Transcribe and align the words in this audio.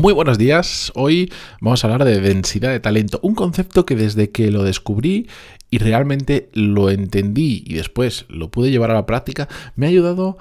Muy 0.00 0.14
buenos 0.14 0.38
días, 0.38 0.92
hoy 0.94 1.30
vamos 1.60 1.84
a 1.84 1.86
hablar 1.86 2.06
de 2.06 2.22
densidad 2.22 2.70
de 2.70 2.80
talento, 2.80 3.20
un 3.22 3.34
concepto 3.34 3.84
que 3.84 3.96
desde 3.96 4.30
que 4.30 4.50
lo 4.50 4.62
descubrí 4.62 5.28
y 5.68 5.76
realmente 5.76 6.48
lo 6.54 6.88
entendí 6.88 7.62
y 7.66 7.74
después 7.74 8.24
lo 8.30 8.50
pude 8.50 8.70
llevar 8.70 8.90
a 8.92 8.94
la 8.94 9.04
práctica, 9.04 9.46
me 9.76 9.84
ha 9.84 9.88
ayudado 9.90 10.38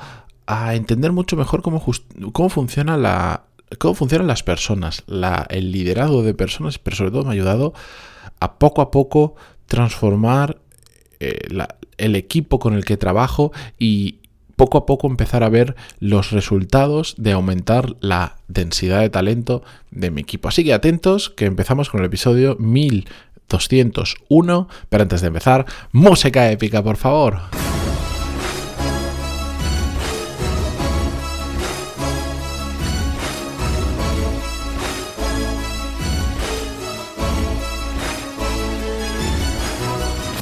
a 0.47 0.75
entender 0.75 1.11
mucho 1.11 1.35
mejor 1.35 1.61
cómo, 1.61 1.83
cómo 2.31 2.47
funciona 2.47 2.95
la, 2.95 3.47
cómo 3.79 3.95
funcionan 3.95 4.27
las 4.27 4.43
personas, 4.43 5.03
el 5.49 5.71
liderazgo 5.73 6.23
de 6.23 6.33
personas, 6.33 6.79
pero 6.79 6.95
sobre 6.95 7.11
todo 7.11 7.23
me 7.23 7.31
ha 7.31 7.33
ayudado 7.33 7.73
a 8.39 8.59
poco 8.59 8.81
a 8.81 8.91
poco 8.91 9.35
transformar 9.65 10.57
eh, 11.19 11.37
el 11.97 12.15
equipo 12.15 12.59
con 12.59 12.75
el 12.75 12.85
que 12.85 12.95
trabajo 12.95 13.51
y, 13.77 14.19
poco 14.59 14.77
a 14.77 14.85
poco 14.85 15.07
empezar 15.07 15.41
a 15.43 15.49
ver 15.49 15.77
los 16.01 16.31
resultados 16.31 17.15
de 17.17 17.31
aumentar 17.31 17.95
la 18.01 18.35
densidad 18.49 18.99
de 18.99 19.09
talento 19.09 19.63
de 19.89 20.11
mi 20.11 20.19
equipo. 20.19 20.49
Así 20.49 20.65
que 20.65 20.73
atentos 20.73 21.29
que 21.29 21.45
empezamos 21.45 21.89
con 21.89 22.01
el 22.01 22.07
episodio 22.07 22.57
1201, 22.59 24.67
pero 24.89 25.03
antes 25.03 25.21
de 25.21 25.27
empezar, 25.27 25.65
música 25.93 26.51
épica, 26.51 26.83
por 26.83 26.97
favor. 26.97 27.39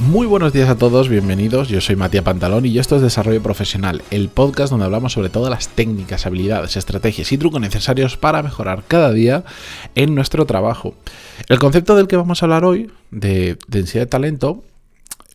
Muy 0.07 0.25
buenos 0.25 0.53
días 0.53 0.69
a 0.69 0.77
todos, 0.77 1.09
bienvenidos. 1.09 1.67
Yo 1.67 1.81
soy 1.81 1.97
Matías 1.97 2.23
Pantalón 2.23 2.65
y 2.65 2.79
esto 2.79 2.95
es 2.95 3.01
Desarrollo 3.01 3.43
Profesional, 3.43 4.03
el 4.09 4.29
podcast 4.29 4.71
donde 4.71 4.85
hablamos 4.85 5.11
sobre 5.11 5.27
todas 5.27 5.49
las 5.49 5.67
técnicas, 5.67 6.25
habilidades, 6.25 6.77
estrategias 6.77 7.29
y 7.33 7.37
trucos 7.37 7.59
necesarios 7.59 8.15
para 8.15 8.41
mejorar 8.41 8.85
cada 8.87 9.11
día 9.11 9.43
en 9.95 10.15
nuestro 10.15 10.45
trabajo. 10.45 10.93
El 11.49 11.59
concepto 11.59 11.97
del 11.97 12.07
que 12.07 12.15
vamos 12.15 12.41
a 12.41 12.45
hablar 12.45 12.63
hoy, 12.63 12.89
de 13.11 13.57
densidad 13.67 14.03
de 14.03 14.07
talento, 14.07 14.63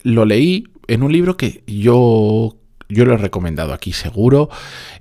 lo 0.01 0.25
leí 0.25 0.63
en 0.87 1.03
un 1.03 1.13
libro 1.13 1.37
que 1.37 1.63
yo 1.67 2.55
yo 2.93 3.05
lo 3.05 3.13
he 3.13 3.17
recomendado 3.17 3.73
aquí 3.73 3.93
seguro. 3.93 4.49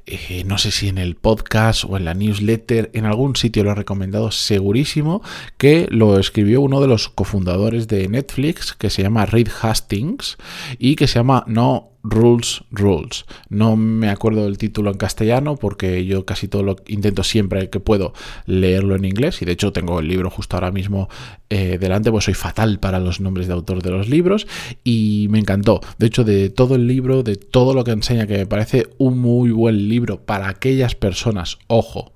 Eh, 0.07 0.43
no 0.47 0.59
sé 0.59 0.71
si 0.71 0.89
en 0.89 0.98
el 0.98 1.15
podcast 1.15 1.85
o 1.85 1.97
en 1.97 2.05
la 2.05 2.15
newsletter, 2.15 2.91
en 2.95 3.07
algún 3.07 3.37
sitio 3.37 3.62
lo 3.62 3.71
he 3.71 3.75
recomendado 3.75 4.31
segurísimo, 4.31 5.23
que 5.59 5.87
lo 5.91 6.19
escribió 6.19 6.61
uno 6.61 6.81
de 6.81 6.89
los 6.89 7.09
cofundadores 7.09 7.87
de 7.89 8.09
Netflix, 8.09 8.73
que 8.73 8.91
se 8.91 9.03
llama 9.03 9.27
Reed 9.27 9.49
Hastings, 9.61 10.39
y 10.79 10.97
que 10.97 11.07
se 11.07 11.21
llama 11.21 11.45
No 11.47 11.92
Rules, 12.03 12.64
Rules. 12.70 13.25
No 13.48 13.77
me 13.77 14.08
acuerdo 14.11 14.45
del 14.45 14.58
título 14.58 14.91
en 14.91 14.97
castellano 14.97 15.56
porque 15.56 16.05
yo 16.05 16.25
casi 16.25 16.48
todo 16.48 16.62
lo 16.62 16.77
intento 16.86 17.22
siempre 17.22 17.70
que 17.70 17.81
puedo 17.81 18.12
leerlo 18.47 18.97
en 18.97 19.05
inglés 19.05 19.41
y 19.42 19.44
de 19.44 19.53
hecho 19.53 19.72
tengo 19.72 20.00
el 20.00 20.09
libro 20.09 20.31
justo 20.31 20.56
ahora 20.56 20.72
mismo 20.72 21.09
eh, 21.50 21.78
delante, 21.78 22.11
pues 22.11 22.25
soy 22.25 22.34
fatal 22.34 22.81
para 22.81 22.98
los 22.98 23.20
nombres 23.20 23.47
de 23.47 23.53
autor 23.53 23.83
de 23.83 23.91
los 23.91 24.09
libros 24.09 24.47
y 24.83 25.27
me 25.31 25.39
encantó. 25.39 25.81
De 25.98 26.06
hecho, 26.06 26.25
de 26.25 26.50
todo 26.50 26.75
el 26.75 26.86
libro, 26.86 27.22
de 27.22 27.36
todo 27.36 27.75
lo 27.75 27.84
que 27.84 27.92
enseña, 27.92 28.27
que 28.27 28.39
me 28.39 28.47
parece 28.47 28.89
un 28.98 29.19
muy 29.19 29.50
buen 29.50 29.89
libro 29.89 30.25
para 30.25 30.48
aquellas 30.48 30.94
personas, 30.94 31.59
ojo, 31.69 32.12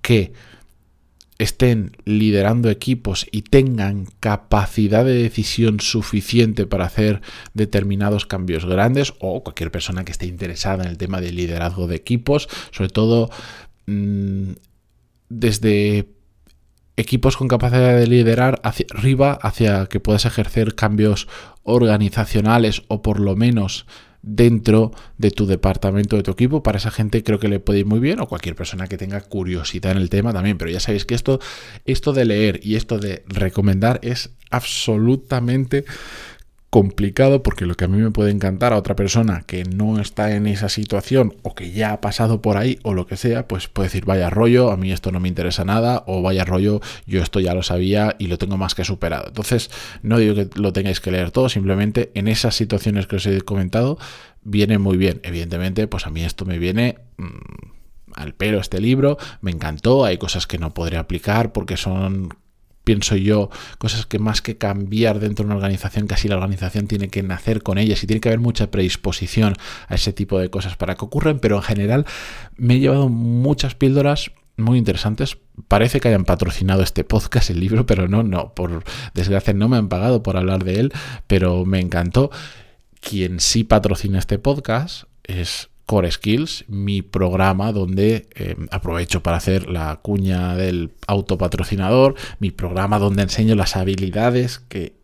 que 0.00 0.32
estén 1.38 1.96
liderando 2.04 2.70
equipos 2.70 3.26
y 3.30 3.42
tengan 3.42 4.06
capacidad 4.20 5.04
de 5.04 5.14
decisión 5.14 5.80
suficiente 5.80 6.66
para 6.66 6.86
hacer 6.86 7.20
determinados 7.52 8.26
cambios 8.26 8.64
grandes 8.64 9.14
o 9.18 9.42
cualquier 9.42 9.70
persona 9.70 10.04
que 10.04 10.12
esté 10.12 10.26
interesada 10.26 10.84
en 10.84 10.90
el 10.90 10.98
tema 10.98 11.20
del 11.20 11.36
liderazgo 11.36 11.86
de 11.86 11.96
equipos, 11.96 12.48
sobre 12.70 12.90
todo 12.90 13.30
mm, 13.86 14.52
desde 15.28 16.08
equipos 16.96 17.36
con 17.36 17.48
capacidad 17.48 17.98
de 17.98 18.06
liderar 18.06 18.60
hacia 18.62 18.86
arriba, 18.94 19.38
hacia 19.42 19.86
que 19.86 20.00
puedas 20.00 20.24
ejercer 20.24 20.74
cambios 20.74 21.28
organizacionales 21.62 22.82
o 22.88 23.02
por 23.02 23.20
lo 23.20 23.36
menos 23.36 23.86
dentro 24.26 24.90
de 25.18 25.30
tu 25.30 25.46
departamento, 25.46 26.16
de 26.16 26.24
tu 26.24 26.32
equipo. 26.32 26.62
Para 26.62 26.78
esa 26.78 26.90
gente 26.90 27.22
creo 27.22 27.38
que 27.38 27.48
le 27.48 27.60
puede 27.60 27.78
ir 27.78 27.86
muy 27.86 28.00
bien 28.00 28.20
o 28.20 28.26
cualquier 28.26 28.56
persona 28.56 28.88
que 28.88 28.98
tenga 28.98 29.20
curiosidad 29.20 29.92
en 29.92 29.98
el 29.98 30.10
tema 30.10 30.32
también. 30.32 30.58
Pero 30.58 30.70
ya 30.70 30.80
sabéis 30.80 31.06
que 31.06 31.14
esto, 31.14 31.40
esto 31.86 32.12
de 32.12 32.24
leer 32.24 32.60
y 32.62 32.74
esto 32.74 32.98
de 32.98 33.22
recomendar 33.28 34.00
es 34.02 34.30
absolutamente 34.50 35.84
complicado 36.70 37.42
porque 37.42 37.64
lo 37.64 37.74
que 37.74 37.84
a 37.84 37.88
mí 37.88 37.98
me 37.98 38.10
puede 38.10 38.30
encantar 38.30 38.72
a 38.72 38.76
otra 38.76 38.96
persona 38.96 39.44
que 39.46 39.64
no 39.64 40.00
está 40.00 40.34
en 40.34 40.46
esa 40.46 40.68
situación 40.68 41.36
o 41.42 41.54
que 41.54 41.70
ya 41.70 41.92
ha 41.92 42.00
pasado 42.00 42.42
por 42.42 42.56
ahí 42.56 42.78
o 42.82 42.92
lo 42.92 43.06
que 43.06 43.16
sea, 43.16 43.46
pues 43.48 43.68
puede 43.68 43.88
decir 43.88 44.04
vaya 44.04 44.30
rollo, 44.30 44.70
a 44.70 44.76
mí 44.76 44.92
esto 44.92 45.12
no 45.12 45.20
me 45.20 45.28
interesa 45.28 45.64
nada 45.64 46.04
o 46.06 46.22
vaya 46.22 46.44
rollo, 46.44 46.80
yo 47.06 47.22
esto 47.22 47.40
ya 47.40 47.54
lo 47.54 47.62
sabía 47.62 48.16
y 48.18 48.26
lo 48.26 48.38
tengo 48.38 48.56
más 48.56 48.74
que 48.74 48.84
superado. 48.84 49.28
Entonces, 49.28 49.70
no 50.02 50.18
digo 50.18 50.34
que 50.34 50.48
lo 50.54 50.72
tengáis 50.72 51.00
que 51.00 51.10
leer 51.10 51.30
todo, 51.30 51.48
simplemente 51.48 52.10
en 52.14 52.28
esas 52.28 52.54
situaciones 52.54 53.06
que 53.06 53.16
os 53.16 53.26
he 53.26 53.40
comentado 53.42 53.98
viene 54.42 54.78
muy 54.78 54.96
bien. 54.96 55.20
Evidentemente, 55.22 55.86
pues 55.86 56.06
a 56.06 56.10
mí 56.10 56.22
esto 56.24 56.44
me 56.44 56.58
viene... 56.58 56.98
Mm, 57.16 57.76
al 58.14 58.32
pelo 58.32 58.60
este 58.60 58.80
libro, 58.80 59.18
me 59.42 59.50
encantó, 59.50 60.06
hay 60.06 60.16
cosas 60.16 60.46
que 60.46 60.56
no 60.56 60.72
podré 60.72 60.96
aplicar 60.96 61.52
porque 61.52 61.76
son 61.76 62.30
pienso 62.86 63.16
yo, 63.16 63.50
cosas 63.78 64.06
que 64.06 64.20
más 64.20 64.40
que 64.40 64.56
cambiar 64.56 65.18
dentro 65.18 65.42
de 65.42 65.48
una 65.48 65.56
organización, 65.56 66.06
casi 66.06 66.28
la 66.28 66.36
organización 66.36 66.86
tiene 66.86 67.08
que 67.08 67.24
nacer 67.24 67.64
con 67.64 67.78
ellas 67.78 68.02
y 68.04 68.06
tiene 68.06 68.20
que 68.20 68.28
haber 68.28 68.38
mucha 68.38 68.70
predisposición 68.70 69.56
a 69.88 69.96
ese 69.96 70.12
tipo 70.12 70.38
de 70.38 70.50
cosas 70.50 70.76
para 70.76 70.94
que 70.94 71.04
ocurran, 71.04 71.40
pero 71.40 71.56
en 71.56 71.62
general 71.62 72.06
me 72.56 72.74
he 72.74 72.78
llevado 72.78 73.08
muchas 73.08 73.74
píldoras 73.74 74.30
muy 74.56 74.78
interesantes. 74.78 75.36
Parece 75.66 75.98
que 75.98 76.08
hayan 76.08 76.24
patrocinado 76.24 76.84
este 76.84 77.02
podcast, 77.02 77.50
el 77.50 77.58
libro, 77.58 77.86
pero 77.86 78.06
no, 78.06 78.22
no, 78.22 78.54
por 78.54 78.84
desgracia 79.14 79.52
no 79.52 79.68
me 79.68 79.78
han 79.78 79.88
pagado 79.88 80.22
por 80.22 80.36
hablar 80.36 80.62
de 80.62 80.78
él, 80.78 80.92
pero 81.26 81.64
me 81.64 81.80
encantó. 81.80 82.30
Quien 83.00 83.40
sí 83.40 83.64
patrocina 83.64 84.20
este 84.20 84.38
podcast 84.38 85.04
es 85.24 85.70
Core 85.86 86.10
Skills, 86.10 86.64
mi 86.68 87.00
programa 87.02 87.72
donde 87.72 88.28
em, 88.34 88.66
aprovecho 88.70 89.22
para 89.22 89.36
hacer 89.36 89.68
la 89.68 89.96
cuña 90.02 90.56
del 90.56 90.92
autopatrocinador, 91.06 92.16
mi 92.40 92.50
programa 92.50 92.98
donde 92.98 93.22
enseño 93.22 93.54
las 93.54 93.76
habilidades 93.76 94.58
que 94.58 94.94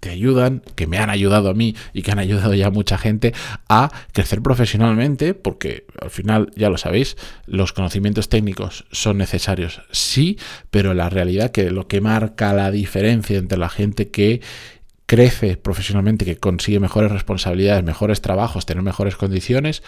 te 0.00 0.10
ayudan, 0.10 0.62
que 0.74 0.88
me 0.88 0.98
han 0.98 1.10
ayudado 1.10 1.48
a 1.48 1.54
mí 1.54 1.76
y 1.92 2.02
que 2.02 2.10
han 2.10 2.18
ayudado 2.18 2.54
ya 2.54 2.66
a 2.66 2.70
mucha 2.70 2.98
gente 2.98 3.32
a 3.68 3.88
crecer 4.10 4.42
profesionalmente, 4.42 5.32
porque 5.32 5.86
al 6.00 6.10
final, 6.10 6.50
ya 6.56 6.70
lo 6.70 6.76
sabéis, 6.76 7.16
los 7.46 7.72
conocimientos 7.72 8.28
técnicos 8.28 8.84
son 8.90 9.18
necesarios, 9.18 9.80
sí, 9.92 10.38
pero 10.72 10.92
la 10.92 11.08
realidad 11.08 11.52
que 11.52 11.70
lo 11.70 11.86
que 11.86 12.00
marca 12.00 12.52
la 12.52 12.72
diferencia 12.72 13.38
entre 13.38 13.58
la 13.58 13.68
gente 13.68 14.10
que 14.10 14.40
crece 15.06 15.56
profesionalmente, 15.56 16.24
que 16.24 16.36
consigue 16.36 16.80
mejores 16.80 17.12
responsabilidades, 17.12 17.84
mejores 17.84 18.20
trabajos, 18.22 18.66
tener 18.66 18.82
mejores 18.82 19.14
condiciones, 19.14 19.84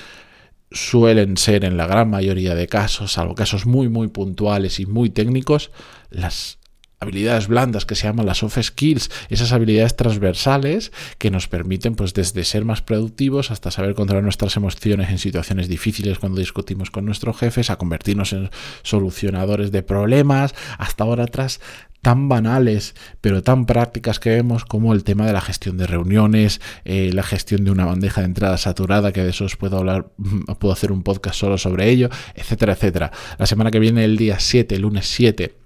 suelen 0.75 1.37
ser 1.37 1.65
en 1.65 1.77
la 1.77 1.87
gran 1.87 2.11
mayoría 2.11 2.55
de 2.55 2.67
casos, 2.67 3.12
salvo 3.12 3.35
casos 3.35 3.65
muy 3.65 3.89
muy 3.89 4.09
puntuales 4.09 4.81
y 4.81 4.87
muy 4.87 5.09
técnicos, 5.09 5.71
las 6.11 6.59
habilidades 7.01 7.49
blandas 7.49 7.85
que 7.87 7.95
se 7.95 8.07
llaman 8.07 8.27
las 8.27 8.39
soft 8.39 8.61
skills, 8.61 9.11
esas 9.29 9.53
habilidades 9.53 9.97
transversales 9.97 10.93
que 11.19 11.31
nos 11.31 11.49
permiten 11.49 11.95
pues 11.95 12.15
desde 12.15 12.45
ser 12.45 12.65
más 12.65 12.83
productivos 12.83 13.51
hasta 13.51 13.71
saber 13.71 13.95
controlar 13.95 14.25
nuestras 14.25 14.57
emociones 14.57 15.11
en 15.11 15.19
situaciones 15.19 15.69
difíciles 15.69 16.19
cuando 16.19 16.41
discutimos 16.41 16.91
con 16.91 17.05
nuestros 17.05 17.39
jefes, 17.39 17.71
a 17.71 17.77
convertirnos 17.77 18.33
en 18.33 18.51
solucionadores 18.83 19.71
de 19.71 19.83
problemas, 19.83 20.55
hasta 20.79 21.05
ahora 21.05 21.25
atrás 21.25 21.61
tan 22.05 22.29
banales 22.29 22.95
pero 23.21 23.43
tan 23.43 23.67
prácticas 23.67 24.21
que 24.21 24.31
vemos 24.31 24.65
como 24.65 24.93
el 24.93 25.03
tema 25.03 25.27
de 25.27 25.33
la 25.33 25.41
gestión 25.41 25.79
de 25.79 25.89
reuniones, 25.89 26.61
eh, 26.85 27.11
la 27.13 27.25
gestión 27.25 27.65
de 27.65 27.73
una 27.73 27.87
bandeja 27.87 28.21
de 28.21 28.27
entrada 28.27 28.59
saturada, 28.59 29.13
que 29.13 29.25
de 29.25 29.31
eso 29.31 29.47
os 29.47 29.57
puedo 29.57 29.79
hablar, 29.79 30.13
puedo 30.61 30.73
hacer 30.73 30.93
un 30.93 31.03
podcast 31.03 31.41
solo 31.41 31.59
sobre 31.59 31.89
ello, 31.89 32.11
etcétera, 32.35 32.75
etcétera. 32.75 33.11
La 33.39 33.47
semana 33.47 33.73
que 33.73 33.81
viene, 33.81 34.05
el 34.05 34.17
día 34.17 34.39
7, 34.39 34.79
lunes 34.79 35.07
7, 35.09 35.57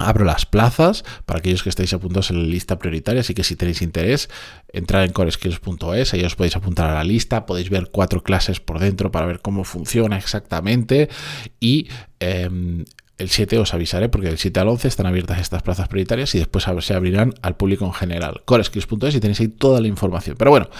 Abro 0.00 0.24
las 0.24 0.46
plazas 0.46 1.04
para 1.26 1.40
aquellos 1.40 1.64
que 1.64 1.70
estáis 1.70 1.92
apuntados 1.92 2.30
en 2.30 2.40
la 2.40 2.48
lista 2.48 2.78
prioritaria, 2.78 3.20
así 3.20 3.34
que 3.34 3.42
si 3.42 3.56
tenéis 3.56 3.82
interés, 3.82 4.30
entrar 4.72 5.02
en 5.04 5.12
coreskills.es, 5.12 6.14
ahí 6.14 6.22
os 6.22 6.36
podéis 6.36 6.54
apuntar 6.54 6.88
a 6.88 6.94
la 6.94 7.02
lista, 7.02 7.46
podéis 7.46 7.68
ver 7.68 7.88
cuatro 7.90 8.22
clases 8.22 8.60
por 8.60 8.78
dentro 8.78 9.10
para 9.10 9.26
ver 9.26 9.40
cómo 9.40 9.64
funciona 9.64 10.16
exactamente 10.16 11.08
y 11.58 11.88
em, 12.20 12.84
el 13.18 13.30
7 13.30 13.58
os 13.58 13.74
avisaré 13.74 14.08
porque 14.08 14.28
del 14.28 14.38
7 14.38 14.60
al 14.60 14.68
11 14.68 14.86
están 14.86 15.06
abiertas 15.06 15.40
estas 15.40 15.62
plazas 15.62 15.88
prioritarias 15.88 16.34
y 16.36 16.38
después 16.38 16.64
se 16.80 16.94
abrirán 16.94 17.34
al 17.42 17.56
público 17.56 17.84
en 17.84 17.92
general. 17.92 18.42
Coreskills.es 18.44 19.16
y 19.16 19.20
tenéis 19.20 19.40
ahí 19.40 19.48
toda 19.48 19.80
la 19.80 19.88
información. 19.88 20.36
Pero 20.38 20.52
bueno, 20.52 20.70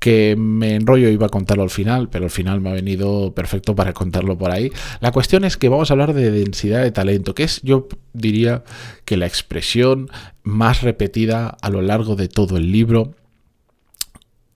que 0.00 0.34
me 0.36 0.74
enrollo 0.74 1.08
iba 1.08 1.26
a 1.26 1.30
contarlo 1.30 1.62
al 1.62 1.70
final, 1.70 2.08
pero 2.08 2.24
al 2.24 2.32
final 2.32 2.60
me 2.60 2.70
ha 2.70 2.74
venido 2.74 3.32
perfecto 3.34 3.76
para 3.76 3.92
contarlo 3.92 4.36
por 4.36 4.50
ahí. 4.50 4.72
La 5.00 5.12
cuestión 5.12 5.44
es 5.44 5.56
que 5.56 5.68
vamos 5.68 5.90
a 5.90 5.94
hablar 5.94 6.12
de 6.12 6.32
densidad 6.32 6.82
de 6.82 6.90
talento, 6.90 7.34
que 7.34 7.44
es 7.44 7.62
yo 7.62 7.86
diría 8.12 8.64
que 9.04 9.16
la 9.16 9.26
expresión 9.26 10.10
más 10.42 10.82
repetida 10.82 11.56
a 11.62 11.70
lo 11.70 11.82
largo 11.82 12.16
de 12.16 12.26
todo 12.26 12.56
el 12.56 12.72
libro 12.72 13.14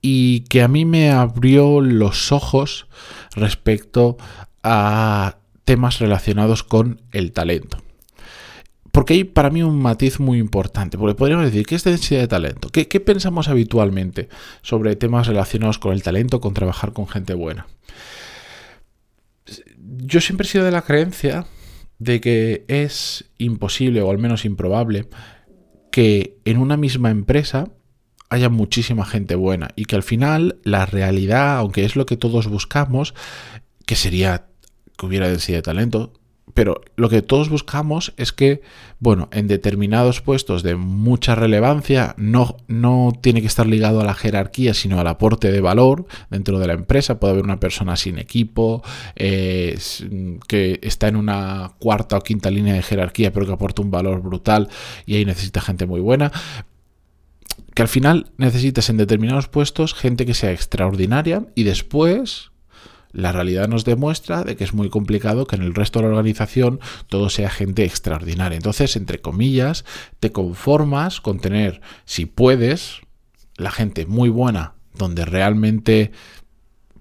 y 0.01 0.41
que 0.41 0.63
a 0.63 0.67
mí 0.67 0.83
me 0.83 1.11
abrió 1.11 1.79
los 1.79 2.33
ojos 2.33 2.87
respecto 3.35 4.17
a 4.63 5.37
temas 5.71 5.99
relacionados 5.99 6.63
con 6.63 6.99
el 7.13 7.31
talento. 7.31 7.77
porque 8.91 9.13
hay 9.13 9.23
para 9.23 9.49
mí 9.49 9.63
un 9.63 9.81
matiz 9.81 10.19
muy 10.19 10.37
importante, 10.37 10.97
porque 10.97 11.15
podríamos 11.15 11.45
decir, 11.45 11.65
¿qué 11.65 11.75
es 11.75 11.85
densidad 11.85 12.19
de 12.19 12.27
talento? 12.27 12.67
¿Qué, 12.67 12.89
¿Qué, 12.89 12.99
pensamos 12.99 13.47
habitualmente 13.47 14.27
sobre 14.63 14.97
temas 14.97 15.27
relacionados 15.27 15.79
con 15.79 15.93
el 15.93 16.03
talento, 16.03 16.41
con 16.41 16.53
trabajar 16.53 16.91
con 16.91 17.07
gente 17.07 17.33
buena? 17.35 17.67
Yo 19.77 20.19
siempre 20.19 20.45
he 20.45 20.49
sido 20.49 20.65
de 20.65 20.71
la 20.71 20.81
creencia 20.81 21.45
de 21.99 22.19
que 22.19 22.65
es 22.67 23.31
imposible, 23.37 24.01
o 24.01 24.11
al 24.11 24.17
menos 24.17 24.43
improbable, 24.43 25.07
que 25.89 26.35
en 26.43 26.57
una 26.57 26.75
misma 26.75 27.11
empresa 27.11 27.69
haya 28.27 28.49
muchísima 28.49 29.05
gente 29.05 29.35
buena 29.35 29.69
y 29.77 29.85
que 29.85 29.95
al 29.95 30.03
final 30.03 30.59
la 30.65 30.85
realidad, 30.85 31.55
aunque 31.59 31.85
es 31.85 31.95
lo 31.95 32.05
que 32.05 32.17
todos 32.17 32.47
buscamos, 32.47 33.13
que 33.85 33.95
sería 33.95 34.50
que 35.01 35.07
hubiera 35.07 35.27
densidad 35.27 35.57
de 35.57 35.63
talento, 35.63 36.13
pero 36.53 36.81
lo 36.95 37.09
que 37.09 37.21
todos 37.21 37.49
buscamos 37.49 38.13
es 38.17 38.31
que, 38.31 38.61
bueno, 38.99 39.29
en 39.31 39.47
determinados 39.47 40.21
puestos 40.21 40.63
de 40.63 40.75
mucha 40.75 41.35
relevancia 41.35 42.13
no, 42.17 42.57
no 42.67 43.13
tiene 43.21 43.41
que 43.41 43.47
estar 43.47 43.65
ligado 43.65 44.01
a 44.01 44.05
la 44.05 44.13
jerarquía, 44.13 44.73
sino 44.73 44.99
al 44.99 45.07
aporte 45.07 45.51
de 45.51 45.61
valor 45.61 46.05
dentro 46.29 46.59
de 46.59 46.67
la 46.67 46.73
empresa. 46.73 47.19
Puede 47.19 47.33
haber 47.33 47.45
una 47.45 47.59
persona 47.59 47.95
sin 47.95 48.17
equipo, 48.17 48.83
eh, 49.15 49.77
que 50.47 50.79
está 50.81 51.07
en 51.07 51.15
una 51.15 51.73
cuarta 51.79 52.17
o 52.17 52.21
quinta 52.21 52.51
línea 52.51 52.73
de 52.73 52.83
jerarquía, 52.83 53.31
pero 53.31 53.45
que 53.45 53.53
aporta 53.53 53.81
un 53.81 53.91
valor 53.91 54.21
brutal 54.21 54.69
y 55.05 55.15
ahí 55.15 55.25
necesita 55.25 55.61
gente 55.61 55.85
muy 55.85 56.01
buena. 56.01 56.31
Que 57.73 57.81
al 57.81 57.87
final 57.87 58.31
necesites 58.37 58.89
en 58.89 58.97
determinados 58.97 59.47
puestos 59.47 59.93
gente 59.93 60.25
que 60.25 60.33
sea 60.33 60.51
extraordinaria 60.51 61.45
y 61.55 61.63
después 61.63 62.50
la 63.13 63.31
realidad 63.31 63.67
nos 63.67 63.85
demuestra 63.85 64.43
de 64.43 64.55
que 64.55 64.63
es 64.63 64.73
muy 64.73 64.89
complicado 64.89 65.45
que 65.45 65.55
en 65.55 65.63
el 65.63 65.73
resto 65.73 65.99
de 65.99 66.05
la 66.05 66.11
organización 66.11 66.79
todo 67.07 67.29
sea 67.29 67.49
gente 67.49 67.83
extraordinaria. 67.83 68.55
Entonces, 68.55 68.95
entre 68.95 69.19
comillas, 69.19 69.85
te 70.19 70.31
conformas 70.31 71.21
con 71.21 71.39
tener, 71.39 71.81
si 72.05 72.25
puedes, 72.25 73.01
la 73.55 73.71
gente 73.71 74.05
muy 74.05 74.29
buena, 74.29 74.73
donde 74.93 75.25
realmente 75.25 76.11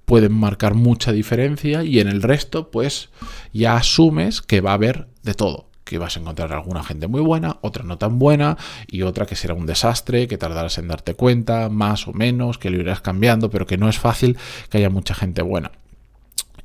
pueden 0.04 0.32
marcar 0.32 0.74
mucha 0.74 1.12
diferencia 1.12 1.84
y 1.84 2.00
en 2.00 2.08
el 2.08 2.22
resto, 2.22 2.70
pues 2.70 3.10
ya 3.52 3.76
asumes 3.76 4.42
que 4.42 4.60
va 4.60 4.72
a 4.72 4.74
haber 4.74 5.08
de 5.22 5.34
todo 5.34 5.70
que 5.90 5.98
vas 5.98 6.16
a 6.16 6.20
encontrar 6.20 6.52
alguna 6.52 6.84
gente 6.84 7.08
muy 7.08 7.20
buena, 7.20 7.58
otra 7.62 7.82
no 7.82 7.98
tan 7.98 8.20
buena 8.20 8.56
y 8.86 9.02
otra 9.02 9.26
que 9.26 9.34
será 9.34 9.54
un 9.54 9.66
desastre, 9.66 10.28
que 10.28 10.38
tardarás 10.38 10.78
en 10.78 10.86
darte 10.86 11.14
cuenta, 11.14 11.68
más 11.68 12.06
o 12.06 12.12
menos, 12.12 12.58
que 12.58 12.70
lo 12.70 12.78
irás 12.78 13.00
cambiando, 13.00 13.50
pero 13.50 13.66
que 13.66 13.76
no 13.76 13.88
es 13.88 13.98
fácil 13.98 14.38
que 14.68 14.78
haya 14.78 14.88
mucha 14.88 15.14
gente 15.14 15.42
buena. 15.42 15.72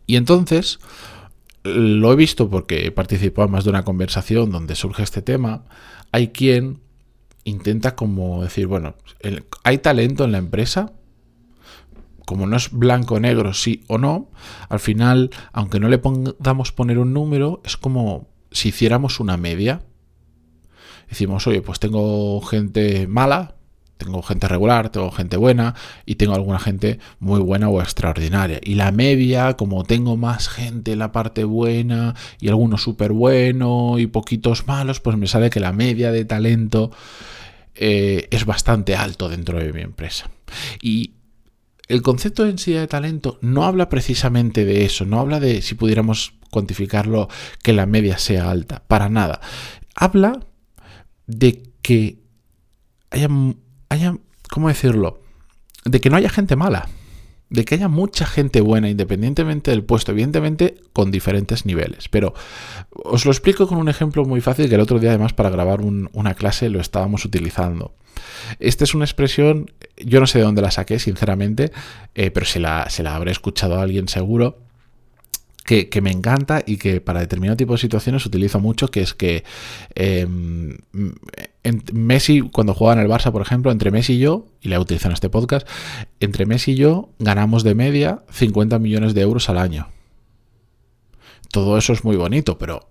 Y 0.08 0.16
entonces, 0.18 0.80
lo 1.64 2.14
he 2.14 2.16
visto 2.16 2.50
porque 2.50 2.86
he 2.86 2.92
participado 2.92 3.48
más 3.48 3.64
de 3.64 3.72
una 3.72 3.84
conversación 3.84 4.52
donde 4.52 4.76
surge 4.76 5.04
este 5.04 5.22
tema, 5.22 5.66
hay 6.12 6.30
quien 6.30 6.82
intenta 7.44 7.96
como 7.96 8.44
decir, 8.44 8.68
bueno, 8.68 8.96
¿hay 9.64 9.78
talento 9.80 10.24
en 10.24 10.32
la 10.32 10.38
empresa? 10.38 10.94
Como 12.26 12.48
no 12.48 12.58
es 12.58 12.72
blanco 12.72 13.20
negro, 13.20 13.54
sí 13.54 13.84
o 13.88 13.98
no, 13.98 14.30
al 14.70 14.80
final, 14.80 15.30
aunque 15.54 15.80
no 15.80 15.90
le 15.90 15.98
podamos 15.98 16.72
poner 16.72 16.98
un 17.00 17.14
número, 17.14 17.62
es 17.64 17.78
como 17.78 18.28
si 18.52 18.70
hiciéramos 18.70 19.20
una 19.20 19.38
media. 19.38 19.84
Decimos, 21.10 21.46
oye, 21.46 21.62
pues 21.62 21.80
tengo 21.80 22.42
gente 22.42 23.06
mala, 23.08 23.55
tengo 23.98 24.22
gente 24.22 24.48
regular, 24.48 24.90
tengo 24.90 25.12
gente 25.12 25.38
buena 25.38 25.76
y 26.06 26.16
tengo 26.16 26.36
alguna 26.36 26.60
gente 26.60 27.00
muy 27.20 27.40
buena 27.40 27.70
o 27.70 27.82
extraordinaria. 27.82 28.60
Y 28.64 28.76
la 28.76 28.92
media, 28.92 29.56
como 29.56 29.84
tengo 29.84 30.18
más 30.18 30.50
gente 30.50 30.94
en 30.94 31.00
la 31.00 31.12
parte 31.12 31.44
buena 31.44 32.16
y 32.40 32.50
algunos 32.50 32.84
súper 32.84 33.14
bueno 33.14 33.98
y 34.00 34.08
poquitos 34.08 34.68
malos, 34.68 35.00
pues 35.00 35.18
me 35.18 35.28
sale 35.28 35.50
que 35.50 35.60
la 35.60 35.72
media 35.72 36.12
de 36.12 36.26
talento 36.26 36.92
eh, 37.76 38.28
es 38.32 38.46
bastante 38.46 38.96
alto 38.96 39.30
dentro 39.30 39.60
de 39.60 39.74
mi 39.74 39.82
empresa. 39.82 40.30
Y 40.82 41.14
el 41.88 42.02
concepto 42.02 42.44
de 42.44 42.50
densidad 42.50 42.82
de 42.82 42.88
talento 42.88 43.38
no 43.42 43.64
habla 43.64 43.90
precisamente 43.90 44.66
de 44.66 44.86
eso, 44.86 45.06
no 45.06 45.20
habla 45.20 45.40
de 45.40 45.62
si 45.62 45.76
pudiéramos 45.76 46.34
cuantificarlo 46.50 47.28
que 47.64 47.74
la 47.74 47.86
media 47.86 48.18
sea 48.18 48.50
alta, 48.50 48.84
para 48.88 49.10
nada. 49.10 49.42
Habla 49.94 50.40
de 51.28 51.64
que 51.82 52.20
haya 53.12 53.30
haya, 53.90 54.16
¿cómo 54.50 54.68
decirlo? 54.68 55.20
De 55.84 56.02
que 56.02 56.10
no 56.10 56.18
haya 56.18 56.30
gente 56.30 56.56
mala, 56.56 56.90
de 57.50 57.64
que 57.64 57.76
haya 57.76 57.88
mucha 57.88 58.26
gente 58.26 58.62
buena 58.62 58.90
independientemente 58.90 59.72
del 59.72 59.84
puesto, 59.84 60.12
evidentemente 60.12 60.76
con 60.94 61.12
diferentes 61.12 61.66
niveles. 61.66 62.10
Pero 62.10 62.34
os 62.92 63.26
lo 63.26 63.32
explico 63.32 63.68
con 63.68 63.78
un 63.78 63.90
ejemplo 63.90 64.26
muy 64.26 64.42
fácil 64.42 64.68
que 64.68 64.76
el 64.76 64.82
otro 64.82 65.00
día 65.00 65.12
además 65.12 65.34
para 65.34 65.50
grabar 65.50 65.82
una 65.82 66.34
clase 66.34 66.70
lo 66.70 66.80
estábamos 66.80 67.26
utilizando. 67.26 67.94
Esta 68.60 68.84
es 68.84 68.96
una 68.96 69.06
expresión, 69.06 69.72
yo 69.98 70.20
no 70.20 70.28
sé 70.28 70.40
de 70.40 70.46
dónde 70.46 70.62
la 70.62 70.72
saqué 70.72 71.00
sinceramente, 71.00 71.72
eh, 72.16 72.32
pero 72.32 72.46
se 72.46 72.60
la, 72.60 72.90
se 72.90 73.04
la 73.04 73.16
habré 73.16 73.32
escuchado 73.32 73.78
a 73.78 73.82
alguien 73.82 74.08
seguro 74.08 74.60
que, 75.66 76.02
me 76.02 76.12
encanta 76.12 76.64
y 76.66 76.78
que 76.78 77.02
para 77.02 77.20
determinado 77.20 77.58
tipo 77.58 77.74
de 77.74 77.80
situaciones 77.80 78.26
utilizo 78.26 78.60
mucho, 78.60 78.88
que 78.90 79.02
es 79.02 79.14
que 79.14 79.44
Messi, 81.94 82.42
cuando 82.42 82.74
juega 82.74 82.94
en 82.94 83.00
el 83.00 83.08
Barça, 83.08 83.32
por 83.32 83.42
ejemplo, 83.42 83.72
entre 83.72 83.92
Messi 83.92 84.14
y 84.14 84.20
yo, 84.20 84.48
y 84.62 84.70
le 84.70 84.78
utilizado 84.78 85.10
en 85.10 85.14
este 85.14 85.30
podcast, 85.30 85.68
entre 86.20 86.46
Messi 86.46 86.74
y 86.74 86.76
yo 86.76 87.10
ganamos 87.20 87.64
de 87.64 87.76
media 87.76 88.24
50 88.32 88.80
millones 88.80 89.14
de 89.14 89.22
euros 89.22 89.50
al 89.50 89.58
año. 89.58 89.90
Todo 91.52 91.78
eso 91.78 91.94
es 91.94 92.04
muy 92.04 92.16
bonito, 92.16 92.58
pero 92.58 92.90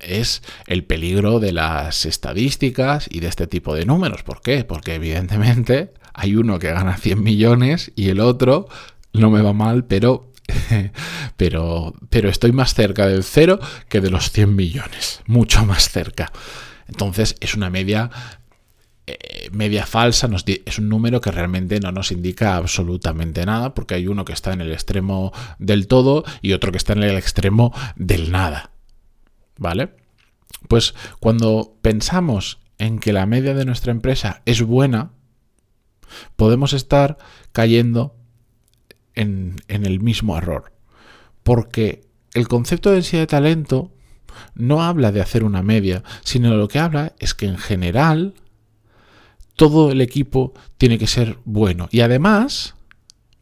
es 0.00 0.42
el 0.66 0.84
peligro 0.84 1.40
de 1.40 1.52
las 1.52 2.04
estadísticas 2.06 3.08
y 3.10 3.20
de 3.20 3.28
este 3.28 3.46
tipo 3.46 3.74
de 3.74 3.86
números. 3.86 4.22
¿Por 4.22 4.40
qué? 4.40 4.64
Porque 4.64 4.94
evidentemente 4.94 5.92
hay 6.12 6.36
uno 6.36 6.58
que 6.58 6.72
gana 6.72 6.96
100 6.96 7.22
millones 7.22 7.92
y 7.96 8.08
el 8.08 8.20
otro 8.20 8.68
no 9.12 9.30
me 9.30 9.42
va 9.42 9.52
mal, 9.52 9.84
pero 9.84 10.30
pero, 11.36 11.94
pero 12.08 12.28
estoy 12.28 12.52
más 12.52 12.74
cerca 12.74 13.06
del 13.06 13.24
cero 13.24 13.58
que 13.88 14.00
de 14.00 14.10
los 14.10 14.30
100 14.30 14.54
millones, 14.54 15.22
mucho 15.26 15.64
más 15.64 15.88
cerca. 15.88 16.32
Entonces 16.90 17.36
es 17.40 17.54
una 17.54 17.70
media 17.70 18.10
eh, 19.06 19.48
media 19.52 19.86
falsa, 19.86 20.28
es 20.66 20.78
un 20.78 20.88
número 20.88 21.20
que 21.20 21.30
realmente 21.30 21.80
no 21.80 21.90
nos 21.90 22.12
indica 22.12 22.56
absolutamente 22.56 23.44
nada, 23.46 23.74
porque 23.74 23.94
hay 23.94 24.06
uno 24.06 24.24
que 24.24 24.32
está 24.32 24.52
en 24.52 24.60
el 24.60 24.72
extremo 24.72 25.32
del 25.58 25.86
todo 25.86 26.24
y 26.42 26.52
otro 26.52 26.70
que 26.70 26.78
está 26.78 26.92
en 26.92 27.02
el 27.02 27.16
extremo 27.16 27.72
del 27.96 28.30
nada. 28.30 28.70
¿Vale? 29.56 29.90
Pues 30.68 30.94
cuando 31.18 31.76
pensamos 31.82 32.58
en 32.78 32.98
que 32.98 33.12
la 33.12 33.26
media 33.26 33.54
de 33.54 33.64
nuestra 33.64 33.90
empresa 33.90 34.42
es 34.46 34.62
buena, 34.62 35.10
podemos 36.36 36.72
estar 36.72 37.18
cayendo 37.52 38.16
en, 39.14 39.56
el 39.68 40.00
mismo 40.00 40.36
error. 40.38 40.72
Porque 41.42 42.02
el 42.34 42.48
concepto 42.48 42.90
de 42.90 42.96
densidad 42.96 43.22
de 43.22 43.26
talento 43.26 43.92
no 44.54 44.82
habla 44.82 45.12
de 45.12 45.20
hacer 45.20 45.44
una 45.44 45.62
media, 45.62 46.02
sino 46.24 46.54
lo 46.54 46.68
que 46.68 46.78
habla 46.78 47.14
es 47.18 47.34
que 47.34 47.46
en 47.46 47.58
general 47.58 48.34
todo 49.56 49.90
el 49.90 50.00
equipo 50.00 50.54
tiene 50.78 50.98
que 50.98 51.06
ser 51.06 51.38
bueno. 51.44 51.88
Y 51.90 52.00
además 52.00 52.74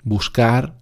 buscar 0.02 0.78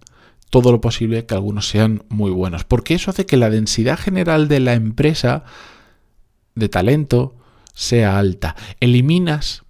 todo 0.49 0.71
lo 0.71 0.81
posible 0.81 1.25
que 1.25 1.35
algunos 1.35 1.67
sean 1.67 2.03
muy 2.09 2.31
buenos. 2.31 2.63
Porque 2.63 2.95
eso 2.95 3.11
hace 3.11 3.25
que 3.25 3.37
la 3.37 3.49
densidad 3.49 3.99
general 3.99 4.47
de 4.47 4.59
la 4.59 4.73
empresa 4.73 5.43
de 6.55 6.69
talento 6.69 7.35
sea 7.73 8.17
alta. 8.17 8.55
Eliminas, 8.79 9.63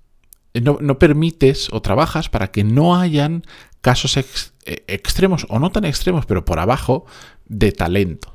no, 0.53 0.77
no 0.79 0.99
permites 0.99 1.67
o 1.71 1.81
trabajas 1.81 2.29
para 2.29 2.51
que 2.51 2.63
no 2.63 2.95
hayan 2.95 3.43
casos 3.81 4.17
eh, 4.17 4.83
extremos 4.87 5.45
o 5.49 5.59
no 5.59 5.71
tan 5.71 5.85
extremos, 5.85 6.25
pero 6.25 6.45
por 6.45 6.59
abajo, 6.59 7.05
de 7.47 7.71
talento. 7.71 8.31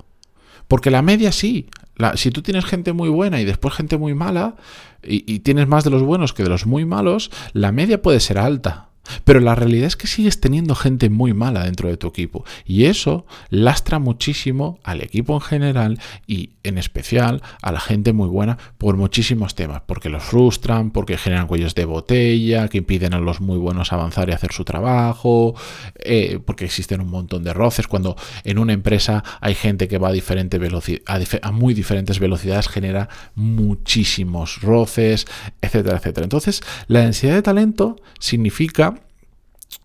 Porque 0.68 0.90
la 0.90 1.02
media 1.02 1.32
sí. 1.32 1.68
Si 2.16 2.30
tú 2.30 2.42
tienes 2.42 2.64
gente 2.64 2.92
muy 2.92 3.08
buena 3.08 3.40
y 3.40 3.44
después 3.44 3.74
gente 3.74 3.96
muy 3.96 4.14
mala, 4.14 4.56
y 5.04 5.40
tienes 5.40 5.66
más 5.66 5.82
de 5.82 5.90
los 5.90 6.02
buenos 6.02 6.32
que 6.32 6.44
de 6.44 6.48
los 6.48 6.64
muy 6.66 6.84
malos, 6.84 7.30
la 7.52 7.72
media 7.72 8.00
puede 8.00 8.20
ser 8.20 8.38
alta. 8.38 8.91
Pero 9.24 9.40
la 9.40 9.54
realidad 9.54 9.86
es 9.86 9.96
que 9.96 10.06
sigues 10.06 10.40
teniendo 10.40 10.74
gente 10.74 11.10
muy 11.10 11.34
mala 11.34 11.64
dentro 11.64 11.88
de 11.88 11.96
tu 11.96 12.08
equipo 12.08 12.44
y 12.64 12.84
eso 12.84 13.26
lastra 13.50 13.98
muchísimo 13.98 14.78
al 14.84 15.00
equipo 15.00 15.34
en 15.34 15.40
general 15.40 16.00
y 16.26 16.50
en 16.62 16.78
especial 16.78 17.42
a 17.60 17.72
la 17.72 17.80
gente 17.80 18.12
muy 18.12 18.28
buena 18.28 18.58
por 18.78 18.96
muchísimos 18.96 19.54
temas, 19.54 19.82
porque 19.86 20.08
los 20.08 20.22
frustran, 20.22 20.90
porque 20.90 21.18
generan 21.18 21.46
cuellos 21.46 21.74
de 21.74 21.84
botella, 21.84 22.68
que 22.68 22.78
impiden 22.78 23.14
a 23.14 23.18
los 23.18 23.40
muy 23.40 23.58
buenos 23.58 23.92
avanzar 23.92 24.28
y 24.28 24.32
hacer 24.32 24.52
su 24.52 24.64
trabajo, 24.64 25.54
eh, 25.96 26.38
porque 26.44 26.64
existen 26.64 27.00
un 27.00 27.10
montón 27.10 27.42
de 27.42 27.52
roces. 27.52 27.88
Cuando 27.88 28.16
en 28.44 28.58
una 28.58 28.72
empresa 28.72 29.24
hay 29.40 29.54
gente 29.54 29.88
que 29.88 29.98
va 29.98 30.08
a, 30.08 30.12
diferente 30.12 30.60
a, 31.06 31.20
a 31.42 31.52
muy 31.52 31.74
diferentes 31.74 32.18
velocidades, 32.18 32.68
genera 32.68 33.08
muchísimos 33.34 34.60
roces, 34.62 35.26
etcétera, 35.60 35.98
etcétera. 35.98 36.24
Entonces, 36.24 36.62
la 36.86 37.00
densidad 37.00 37.34
de 37.34 37.42
talento 37.42 37.96
significa 38.18 38.91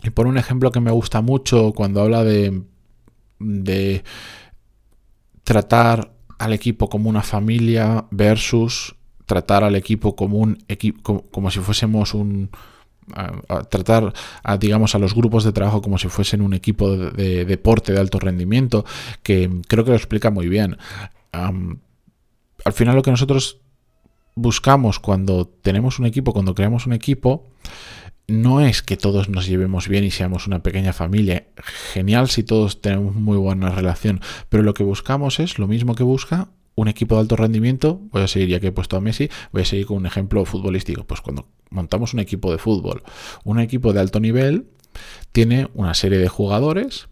y 0.04 0.10
por 0.10 0.28
un 0.28 0.38
ejemplo 0.38 0.72
que 0.72 0.80
me 0.80 0.92
gusta 0.92 1.22
mucho 1.22 1.74
cuando 1.74 2.02
habla 2.02 2.24
de, 2.24 2.64
de 3.40 4.04
tratar 5.44 6.14
al 6.38 6.54
equipo 6.54 6.90
como 6.90 7.10
una 7.10 7.24
familia 7.24 8.06
versus 8.12 8.96
tratar 9.26 9.64
al 9.64 9.76
equipo 9.76 10.16
como 10.16 10.38
un 10.38 10.58
equipo, 10.68 11.24
como, 11.32 11.52
si 11.52 11.60
fuésemos 11.60 12.14
un 12.14 12.50
tratar 13.70 14.14
a, 14.44 14.58
digamos 14.58 14.94
a 14.94 15.00
los 15.00 15.14
grupos 15.16 15.44
de 15.46 15.54
trabajo 15.54 15.82
como 15.82 15.98
si 15.98 16.10
fuesen 16.10 16.42
un 16.42 16.54
equipo 16.54 16.96
de, 16.98 17.46
deporte 17.46 17.94
de 17.94 18.00
alto 18.00 18.20
rendimiento 18.20 18.86
que 19.24 19.50
creo 19.68 19.86
que 19.86 19.92
lo 19.92 19.96
explica 19.96 20.30
muy 20.30 20.50
bien. 20.50 20.78
Al 21.32 22.74
final 22.74 22.96
lo 22.96 23.02
que 23.02 23.12
nosotros 23.12 23.60
buscamos 24.36 25.00
cuando 25.00 25.48
tenemos 25.48 26.00
un 26.00 26.06
equipo 26.06 26.34
cuando 26.34 26.54
creamos 26.54 26.86
un 26.86 26.94
equipo 26.94 27.48
no 28.28 28.60
es 28.60 28.82
que 28.82 28.98
todos 28.98 29.30
nos 29.30 29.48
llevemos 29.48 29.88
bien 29.88 30.04
y 30.04 30.12
seamos 30.12 30.48
una 30.48 30.62
pequeña 30.62 30.92
familia. 30.92 31.48
Genial 31.94 32.30
si 32.30 32.44
todos 32.44 32.82
tenemos 32.82 33.16
muy 33.16 33.38
buena 33.38 33.70
relación, 33.70 34.22
pero 34.50 34.64
lo 34.64 34.74
que 34.74 34.84
buscamos 34.84 35.40
es 35.40 35.60
lo 35.60 35.68
mismo 35.68 35.96
que 35.96 36.04
busca 36.04 36.50
un 36.76 36.90
equipo 36.90 37.16
de 37.16 37.22
alto 37.22 37.36
rendimiento. 37.38 38.02
Voy 38.12 38.22
a 38.22 38.28
seguir, 38.28 38.50
ya 38.50 38.60
que 38.60 38.68
he 38.68 38.72
puesto 38.72 38.98
a 38.98 39.02
Messi, 39.02 39.30
voy 39.52 39.64
a 39.64 39.66
seguir 39.66 39.88
con 39.88 39.98
un 39.98 40.06
ejemplo 40.06 40.44
futbolístico. 40.46 41.06
Pues 41.06 41.22
cuando 41.22 41.48
montamos 41.70 42.14
un 42.14 42.20
equipo 42.20 42.52
de 42.52 42.58
fútbol, 42.58 43.02
un 43.46 43.60
equipo 43.60 43.94
de 43.94 44.02
alto 44.02 44.20
nivel 44.20 44.68
tiene 45.32 45.70
una 45.74 45.94
serie 45.94 46.20
de 46.20 46.28
jugadores 46.28 47.08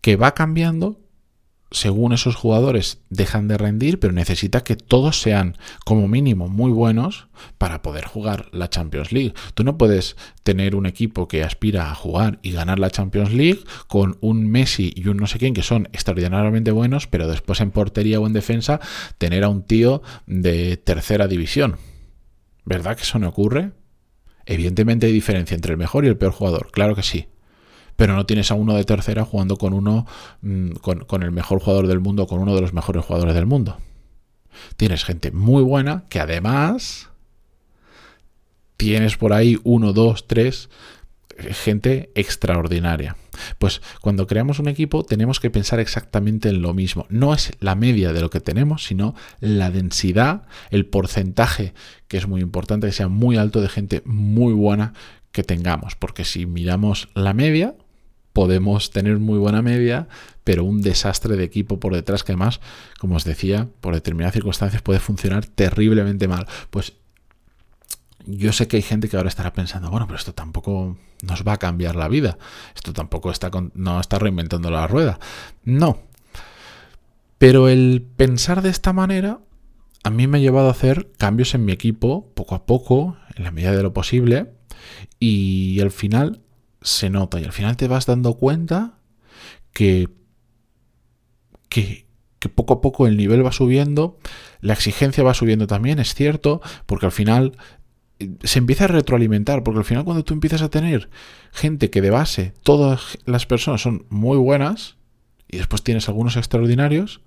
que 0.00 0.16
va 0.16 0.34
cambiando 0.34 0.98
según 1.70 2.12
esos 2.12 2.36
jugadores 2.36 3.00
dejan 3.10 3.48
de 3.48 3.58
rendir, 3.58 3.98
pero 3.98 4.12
necesita 4.12 4.62
que 4.62 4.76
todos 4.76 5.20
sean 5.20 5.56
como 5.84 6.06
mínimo 6.06 6.48
muy 6.48 6.70
buenos 6.70 7.28
para 7.58 7.82
poder 7.82 8.04
jugar 8.04 8.48
la 8.52 8.70
Champions 8.70 9.12
League. 9.12 9.34
Tú 9.54 9.64
no 9.64 9.76
puedes 9.76 10.16
tener 10.42 10.76
un 10.76 10.86
equipo 10.86 11.26
que 11.28 11.42
aspira 11.42 11.90
a 11.90 11.94
jugar 11.94 12.38
y 12.42 12.52
ganar 12.52 12.78
la 12.78 12.90
Champions 12.90 13.32
League 13.32 13.64
con 13.88 14.16
un 14.20 14.48
Messi 14.48 14.92
y 14.94 15.08
un 15.08 15.16
no 15.16 15.26
sé 15.26 15.38
quién 15.38 15.54
que 15.54 15.62
son 15.62 15.88
extraordinariamente 15.92 16.70
buenos, 16.70 17.06
pero 17.06 17.26
después 17.26 17.60
en 17.60 17.72
portería 17.72 18.20
o 18.20 18.26
en 18.26 18.32
defensa 18.32 18.80
tener 19.18 19.44
a 19.44 19.48
un 19.48 19.62
tío 19.62 20.02
de 20.26 20.76
tercera 20.76 21.26
división. 21.26 21.76
¿Verdad 22.64 22.96
que 22.96 23.02
eso 23.02 23.18
no 23.18 23.28
ocurre? 23.28 23.72
Evidentemente 24.44 25.06
hay 25.06 25.12
diferencia 25.12 25.54
entre 25.54 25.72
el 25.72 25.78
mejor 25.78 26.04
y 26.04 26.08
el 26.08 26.16
peor 26.16 26.32
jugador, 26.32 26.70
claro 26.70 26.94
que 26.94 27.02
sí 27.02 27.26
pero 27.96 28.14
no 28.14 28.26
tienes 28.26 28.50
a 28.50 28.54
uno 28.54 28.74
de 28.74 28.84
tercera 28.84 29.24
jugando 29.24 29.56
con 29.56 29.72
uno, 29.72 30.06
mm, 30.42 30.72
con, 30.80 31.22
el 31.22 31.32
mejor 31.32 31.60
jugador 31.60 31.86
del 31.86 32.00
mundo, 32.00 32.26
con 32.26 32.38
uno 32.38 32.54
de 32.54 32.60
los 32.60 32.72
mejores 32.72 33.04
jugadores 33.04 33.34
del 33.34 33.46
mundo. 33.46 33.78
Tienes 34.76 35.04
gente 35.04 35.30
muy 35.32 35.62
buena 35.62 36.04
que 36.08 36.20
además 36.20 37.08
tienes 38.76 39.16
por 39.16 39.32
ahí 39.32 39.58
uno, 39.64 39.92
dos, 39.92 40.26
tres 40.26 40.68
eh, 41.38 41.52
gente 41.52 42.10
extraordinaria. 42.14 43.16
Pues 43.58 43.82
cuando 44.00 44.26
creamos 44.26 44.58
un 44.58 44.68
equipo 44.68 45.04
tenemos 45.04 45.40
que 45.40 45.50
pensar 45.50 45.80
exactamente 45.80 46.48
en 46.48 46.62
lo 46.62 46.74
mismo. 46.74 47.06
No 47.10 47.34
es 47.34 47.52
la 47.60 47.74
media 47.74 48.12
de 48.12 48.20
lo 48.20 48.30
que 48.30 48.40
tenemos, 48.40 48.84
sino 48.84 49.14
la 49.40 49.70
densidad, 49.70 50.42
el 50.70 50.86
porcentaje, 50.86 51.74
que 52.08 52.16
es 52.16 52.26
muy 52.26 52.40
importante, 52.40 52.86
que 52.86 52.92
sea 52.92 53.08
muy 53.08 53.36
alto 53.36 53.60
de 53.60 53.68
gente 53.68 54.02
muy 54.04 54.54
buena 54.54 54.94
que 55.32 55.42
tengamos. 55.42 55.96
Porque 55.96 56.24
si 56.24 56.46
miramos 56.46 57.08
la 57.14 57.34
media, 57.34 57.74
podemos 58.36 58.90
tener 58.90 59.18
muy 59.18 59.38
buena 59.38 59.62
media, 59.62 60.08
pero 60.44 60.62
un 60.62 60.82
desastre 60.82 61.38
de 61.38 61.44
equipo 61.44 61.80
por 61.80 61.94
detrás 61.94 62.22
que 62.22 62.32
además, 62.32 62.60
como 62.98 63.16
os 63.16 63.24
decía, 63.24 63.66
por 63.80 63.94
determinadas 63.94 64.34
circunstancias 64.34 64.82
puede 64.82 65.00
funcionar 65.00 65.46
terriblemente 65.46 66.28
mal. 66.28 66.46
Pues 66.68 66.92
yo 68.26 68.52
sé 68.52 68.68
que 68.68 68.76
hay 68.76 68.82
gente 68.82 69.08
que 69.08 69.16
ahora 69.16 69.30
estará 69.30 69.54
pensando, 69.54 69.90
bueno, 69.90 70.06
pero 70.06 70.18
esto 70.18 70.34
tampoco 70.34 70.98
nos 71.22 71.44
va 71.44 71.54
a 71.54 71.56
cambiar 71.56 71.96
la 71.96 72.08
vida, 72.08 72.36
esto 72.74 72.92
tampoco 72.92 73.30
está, 73.30 73.50
no 73.72 74.00
está 74.00 74.18
reinventando 74.18 74.70
la 74.70 74.86
rueda. 74.86 75.18
No. 75.64 76.02
Pero 77.38 77.70
el 77.70 78.06
pensar 78.18 78.60
de 78.60 78.68
esta 78.68 78.92
manera 78.92 79.38
a 80.04 80.10
mí 80.10 80.26
me 80.26 80.36
ha 80.36 80.40
llevado 80.42 80.68
a 80.68 80.72
hacer 80.72 81.10
cambios 81.16 81.54
en 81.54 81.64
mi 81.64 81.72
equipo 81.72 82.30
poco 82.34 82.54
a 82.54 82.66
poco, 82.66 83.16
en 83.34 83.44
la 83.44 83.50
medida 83.50 83.72
de 83.72 83.82
lo 83.82 83.94
posible, 83.94 84.52
y 85.18 85.80
al 85.80 85.90
final 85.90 86.42
se 86.86 87.10
nota 87.10 87.40
y 87.40 87.44
al 87.44 87.52
final 87.52 87.76
te 87.76 87.88
vas 87.88 88.06
dando 88.06 88.34
cuenta 88.34 88.94
que, 89.72 90.08
que, 91.68 92.06
poco 92.54 92.74
a 92.74 92.80
poco 92.80 93.08
el 93.08 93.16
nivel 93.16 93.44
va 93.44 93.50
subiendo, 93.50 94.18
la 94.60 94.74
exigencia 94.74 95.24
va 95.24 95.34
subiendo 95.34 95.66
también, 95.66 95.98
es 95.98 96.14
cierto, 96.14 96.62
porque 96.86 97.06
al 97.06 97.12
final 97.12 97.56
eh, 98.20 98.30
se 98.44 98.60
empieza 98.60 98.84
a 98.84 98.88
retroalimentar, 98.88 99.64
porque 99.64 99.80
al 99.80 99.84
final 99.84 100.04
cuando 100.04 100.22
tú 100.22 100.32
empiezas 100.32 100.62
a 100.62 100.70
tener 100.70 101.10
gente 101.52 101.90
que 101.90 102.00
de 102.00 102.10
base 102.10 102.54
todas 102.62 103.18
las 103.24 103.46
personas 103.46 103.80
son 103.80 104.06
muy 104.08 104.38
buenas 104.38 104.96
y 105.48 105.56
después 105.56 105.82
tienes 105.82 106.08
algunos 106.08 106.36
extraordinarios, 106.36 107.20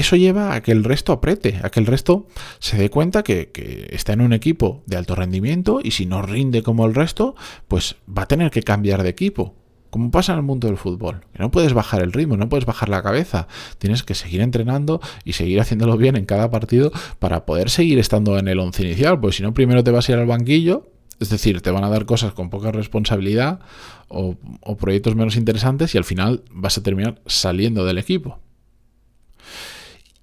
eso 0.00 0.16
lleva 0.16 0.54
a 0.54 0.62
que 0.62 0.72
el 0.72 0.84
resto 0.84 1.12
apriete, 1.12 1.60
a 1.62 1.70
que 1.70 1.80
el 1.80 1.86
resto 1.86 2.26
se 2.58 2.76
dé 2.76 2.90
cuenta 2.90 3.22
que, 3.22 3.50
está 3.90 4.12
en 4.12 4.20
un 4.20 4.32
equipo 4.32 4.82
de 4.86 4.96
alto 4.96 5.14
rendimiento 5.14 5.80
y 5.82 5.92
si 5.92 6.06
no 6.06 6.22
rinde 6.22 6.62
como 6.62 6.86
el 6.86 6.94
resto, 6.94 7.34
pues 7.68 7.96
va 8.06 8.22
a 8.22 8.28
tener 8.28 8.50
que 8.50 8.62
cambiar 8.62 9.02
de 9.02 9.08
equipo. 9.08 9.54
Como 9.90 10.12
pasa 10.12 10.32
en 10.32 10.38
el 10.38 10.44
mundo 10.44 10.68
del 10.68 10.76
fútbol. 10.76 11.24
No 11.36 11.50
puedes 11.50 11.72
bajar 11.72 12.00
el 12.00 12.12
ritmo, 12.12 12.36
no 12.36 12.48
puedes 12.48 12.64
bajar 12.64 12.88
la 12.88 13.02
cabeza. 13.02 13.48
Tienes 13.78 14.04
que 14.04 14.14
seguir 14.14 14.40
entrenando 14.40 15.00
y 15.24 15.32
seguir 15.32 15.60
haciéndolo 15.60 15.96
bien 15.96 16.14
en 16.14 16.26
cada 16.26 16.48
partido 16.48 16.92
para 17.18 17.44
poder 17.44 17.70
seguir 17.70 17.98
estando 17.98 18.38
en 18.38 18.46
el 18.46 18.60
once 18.60 18.84
inicial. 18.84 19.18
Porque 19.18 19.38
si 19.38 19.42
no, 19.42 19.52
primero 19.52 19.82
te 19.82 19.90
vas 19.90 20.08
a 20.08 20.12
ir 20.12 20.18
al 20.18 20.26
banquillo, 20.26 20.88
es 21.18 21.28
decir, 21.28 21.60
te 21.60 21.72
van 21.72 21.82
a 21.82 21.88
dar 21.88 22.06
cosas 22.06 22.32
con 22.32 22.50
poca 22.50 22.70
responsabilidad 22.70 23.60
o 24.08 24.36
proyectos 24.78 25.16
menos 25.16 25.36
interesantes 25.36 25.94
y 25.94 25.98
al 25.98 26.04
final 26.04 26.44
vas 26.52 26.78
a 26.78 26.82
terminar 26.84 27.20
saliendo 27.26 27.84
del 27.84 27.98
equipo. 27.98 28.38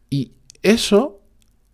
Y 0.09 0.31
eso, 0.61 1.21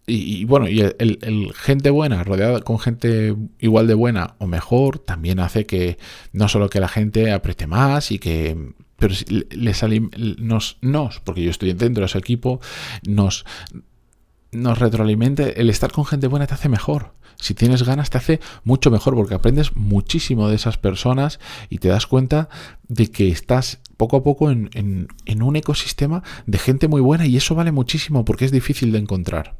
y, 0.05 0.45
bueno, 0.45 0.67
y 0.67 0.81
el, 0.81 1.53
gente 1.55 1.89
buena, 1.89 2.23
rodeada 2.23 2.61
con 2.61 2.79
gente 2.79 3.35
igual 3.59 3.87
de 3.87 3.93
buena 3.93 4.35
o 4.39 4.47
mejor, 4.47 4.99
también 4.99 5.39
hace 5.39 5.65
que 5.65 5.97
no 6.33 6.49
solo 6.49 6.69
que 6.69 6.79
la 6.79 6.89
gente 6.89 7.31
apriete 7.31 7.67
más 7.67 8.11
y 8.11 8.19
que 8.19 8.73
pero 8.97 9.15
les 9.49 9.83
nos, 10.39 10.77
nos, 10.81 11.19
porque 11.19 11.43
yo 11.43 11.51
estoy 11.51 11.73
dentro 11.73 12.01
de 12.01 12.05
ese 12.05 12.17
equipo, 12.17 12.61
nos, 13.05 13.45
nos 14.51 14.79
retroalimente, 14.79 15.59
el 15.59 15.69
estar 15.69 15.91
con 15.91 16.05
gente 16.05 16.27
buena 16.27 16.47
te 16.47 16.53
hace 16.53 16.69
mejor. 16.69 17.13
Si 17.35 17.53
tienes 17.53 17.83
ganas 17.83 18.09
te 18.09 18.17
hace 18.17 18.39
mucho 18.63 18.91
mejor 18.91 19.15
porque 19.15 19.33
aprendes 19.33 19.75
muchísimo 19.75 20.47
de 20.47 20.55
esas 20.55 20.77
personas 20.77 21.41
y 21.69 21.79
te 21.79 21.89
das 21.89 22.07
cuenta 22.07 22.47
de 22.87 23.11
que 23.11 23.27
estás 23.27 23.79
poco 24.03 24.17
a 24.17 24.23
poco 24.23 24.51
en, 24.51 25.07
un 25.41 25.55
ecosistema 25.55 26.23
de 26.45 26.57
gente 26.57 26.89
muy 26.89 26.99
buena 26.99 27.25
y 27.25 27.37
eso 27.37 27.55
vale 27.55 27.71
muchísimo 27.71 28.25
porque 28.25 28.43
es 28.43 28.51
difícil 28.51 28.91
de 28.91 28.97
encontrar. 28.97 29.55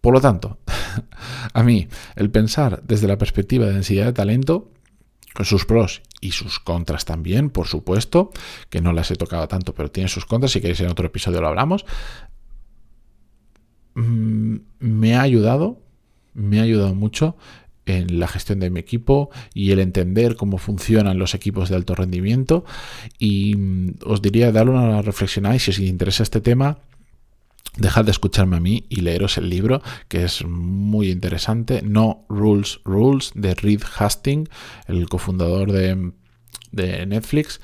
Por 0.00 0.14
lo 0.14 0.20
tanto, 0.20 0.58
a 1.52 1.62
mí 1.62 1.86
el 2.16 2.30
pensar 2.32 2.82
desde 2.82 3.06
la 3.06 3.16
perspectiva 3.16 3.66
de 3.66 3.74
densidad 3.74 4.06
de 4.06 4.12
talento, 4.14 4.72
con 5.32 5.46
sus 5.46 5.64
pros 5.64 6.02
y 6.20 6.32
sus 6.32 6.58
contras 6.58 7.04
también, 7.04 7.50
por 7.50 7.68
supuesto, 7.68 8.30
que 8.68 8.80
no 8.80 8.92
las 8.92 9.12
he 9.12 9.16
tocado 9.16 9.46
tanto, 9.46 9.74
pero 9.74 9.92
tiene 9.92 10.08
sus 10.08 10.26
contras, 10.26 10.50
si 10.50 10.60
queréis 10.60 10.80
en 10.80 10.90
otro 10.90 11.06
episodio 11.06 11.40
lo 11.40 11.46
hablamos, 11.46 11.86
mm, 13.94 14.56
me 14.80 15.14
ha 15.14 15.22
ayudado, 15.22 15.80
me 16.32 16.58
ha 16.58 16.62
ayudado 16.62 16.96
mucho 16.96 17.36
en 17.86 18.18
la 18.18 18.28
gestión 18.28 18.60
de 18.60 18.70
mi 18.70 18.80
equipo 18.80 19.30
y 19.52 19.70
el 19.72 19.78
entender 19.78 20.36
cómo 20.36 20.58
funcionan 20.58 21.18
los 21.18 21.34
equipos 21.34 21.68
de 21.68 21.76
alto 21.76 21.94
rendimiento. 21.94 22.64
Y 23.18 23.56
mm, 23.56 23.94
os 24.04 24.22
diría 24.22 24.52
darle 24.52 24.72
una 24.72 25.02
reflexión 25.02 25.52
y 25.54 25.58
si 25.58 25.70
os 25.70 25.78
interesa 25.78 26.22
este 26.22 26.40
tema, 26.40 26.78
dejad 27.76 28.04
de 28.04 28.12
escucharme 28.12 28.56
a 28.56 28.60
mí 28.60 28.86
y 28.88 29.00
leeros 29.00 29.36
el 29.38 29.50
libro, 29.50 29.82
que 30.08 30.24
es 30.24 30.44
muy 30.44 31.10
interesante. 31.10 31.82
No 31.82 32.24
Rules 32.28 32.80
Rules, 32.84 33.32
de 33.34 33.54
Reed 33.54 33.82
Hastings, 33.98 34.48
el 34.86 35.08
cofundador 35.08 35.72
de, 35.72 36.12
de 36.72 37.06
Netflix. 37.06 37.60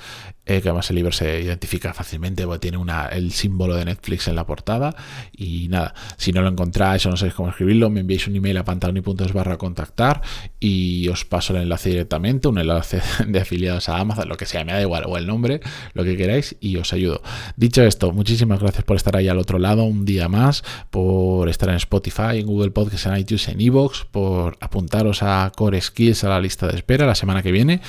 Eh, 0.50 0.60
que 0.60 0.68
además 0.68 0.90
el 0.90 0.96
libro 0.96 1.12
se 1.12 1.42
identifica 1.42 1.94
fácilmente 1.94 2.44
porque 2.44 2.58
tiene 2.58 2.76
una, 2.76 3.06
el 3.06 3.30
símbolo 3.30 3.76
de 3.76 3.84
Netflix 3.84 4.26
en 4.26 4.34
la 4.34 4.44
portada. 4.44 4.96
Y 5.30 5.68
nada, 5.68 5.94
si 6.16 6.32
no 6.32 6.42
lo 6.42 6.48
encontráis 6.48 7.06
o 7.06 7.10
no 7.10 7.16
sabéis 7.16 7.34
cómo 7.34 7.50
escribirlo, 7.50 7.88
me 7.88 8.00
enviáis 8.00 8.26
un 8.26 8.34
email 8.34 8.56
a 8.56 8.64
pantaloni.es 8.64 9.32
barra 9.32 9.58
contactar 9.58 10.22
y 10.58 11.06
os 11.06 11.24
paso 11.24 11.54
el 11.54 11.62
enlace 11.62 11.90
directamente, 11.90 12.48
un 12.48 12.58
enlace 12.58 13.00
de 13.28 13.38
afiliados 13.38 13.88
a 13.88 13.98
Amazon, 13.98 14.28
lo 14.28 14.36
que 14.36 14.44
sea, 14.44 14.64
me 14.64 14.72
da 14.72 14.82
igual, 14.82 15.04
o 15.06 15.16
el 15.16 15.24
nombre, 15.24 15.60
lo 15.94 16.02
que 16.02 16.16
queráis, 16.16 16.56
y 16.58 16.78
os 16.78 16.92
ayudo. 16.92 17.22
Dicho 17.54 17.84
esto, 17.84 18.10
muchísimas 18.10 18.58
gracias 18.58 18.82
por 18.82 18.96
estar 18.96 19.14
ahí 19.14 19.28
al 19.28 19.38
otro 19.38 19.60
lado 19.60 19.84
un 19.84 20.04
día 20.04 20.28
más, 20.28 20.64
por 20.90 21.48
estar 21.48 21.68
en 21.68 21.76
Spotify, 21.76 22.40
en 22.40 22.46
Google 22.46 22.72
Podcast, 22.72 23.06
en 23.06 23.18
iTunes, 23.18 23.46
en 23.46 23.60
Evox, 23.60 24.04
por 24.10 24.58
apuntaros 24.60 25.22
a 25.22 25.52
Core 25.54 25.80
Skills 25.80 26.24
a 26.24 26.28
la 26.28 26.40
lista 26.40 26.66
de 26.66 26.74
espera 26.74 27.06
la 27.06 27.14
semana 27.14 27.40
que 27.40 27.52
viene. 27.52 27.80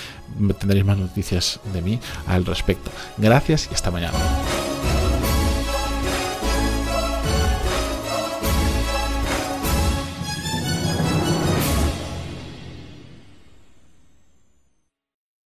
Tendréis 0.59 0.85
más 0.85 0.99
noticias 0.99 1.59
de 1.73 1.81
mí 1.81 1.99
al 2.27 2.45
respecto. 2.51 2.91
Gracias 3.17 3.67
y 3.71 3.73
hasta 3.73 3.89
mañana. 3.89 4.17